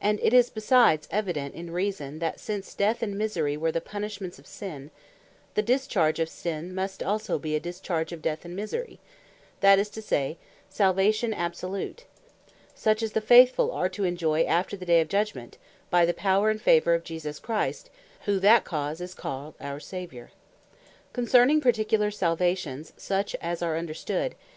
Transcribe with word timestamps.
And 0.00 0.20
it 0.22 0.32
is 0.32 0.48
besides 0.48 1.08
evident 1.10 1.56
in 1.56 1.72
reason, 1.72 2.20
that 2.20 2.38
since 2.38 2.72
Death 2.72 3.02
and 3.02 3.18
Misery, 3.18 3.56
were 3.56 3.72
the 3.72 3.80
punishments 3.80 4.38
of 4.38 4.46
Sin, 4.46 4.92
the 5.54 5.60
discharge 5.60 6.20
of 6.20 6.28
Sinne, 6.28 6.72
must 6.72 7.02
also 7.02 7.36
be 7.36 7.56
a 7.56 7.58
discharge 7.58 8.12
of 8.12 8.22
Death 8.22 8.44
and 8.44 8.54
Misery; 8.54 9.00
that 9.58 9.80
is 9.80 9.88
to 9.88 10.00
say, 10.02 10.36
Salvation 10.68 11.34
absolute, 11.34 12.04
such 12.76 13.02
as 13.02 13.10
the 13.10 13.20
faithfull 13.20 13.72
are 13.72 13.88
to 13.88 14.04
enjoy 14.04 14.44
after 14.44 14.76
the 14.76 14.86
day 14.86 15.00
of 15.00 15.08
Judgment, 15.08 15.58
by 15.90 16.06
the 16.06 16.14
power, 16.14 16.48
and 16.48 16.62
favour 16.62 16.94
of 16.94 17.02
Jesus 17.02 17.40
Christ, 17.40 17.90
who 18.26 18.34
for 18.36 18.40
that 18.42 18.62
cause 18.62 19.00
is 19.00 19.14
called 19.14 19.54
our 19.60 19.80
SAVIOUR. 19.80 20.30
Concerning 21.12 21.60
Particular 21.60 22.12
Salvations, 22.12 22.92
such 22.96 23.34
as 23.40 23.62
are 23.62 23.76
understood, 23.76 24.30
1 24.30 24.30
Sam. 24.30 24.38